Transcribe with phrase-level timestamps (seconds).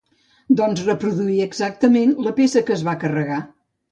[0.59, 3.41] Doncs reproduir exactament la peça que es va carregar.